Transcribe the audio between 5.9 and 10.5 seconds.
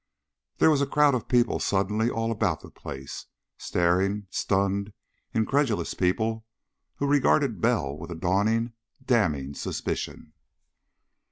people who regarded Bell with a dawning, damning suspicion.